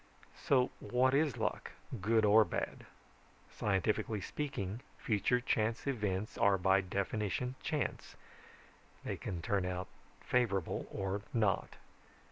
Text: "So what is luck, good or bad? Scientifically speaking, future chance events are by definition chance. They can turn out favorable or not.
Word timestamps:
"So 0.35 0.71
what 0.79 1.13
is 1.13 1.37
luck, 1.37 1.73
good 2.01 2.25
or 2.25 2.43
bad? 2.43 2.87
Scientifically 3.51 4.19
speaking, 4.19 4.79
future 4.97 5.39
chance 5.39 5.85
events 5.85 6.39
are 6.39 6.57
by 6.57 6.81
definition 6.81 7.53
chance. 7.61 8.15
They 9.03 9.15
can 9.15 9.43
turn 9.43 9.63
out 9.63 9.85
favorable 10.23 10.87
or 10.89 11.21
not. 11.35 11.75